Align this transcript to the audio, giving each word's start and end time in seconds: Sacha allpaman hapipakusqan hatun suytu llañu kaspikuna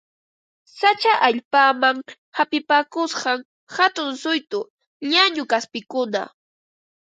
Sacha 0.77 1.13
allpaman 1.27 1.97
hapipakusqan 2.37 3.39
hatun 3.75 4.09
suytu 4.21 4.59
llañu 5.11 5.43
kaspikuna 5.51 6.21